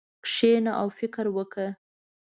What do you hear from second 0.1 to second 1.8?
کښېنه او فکر وکړه.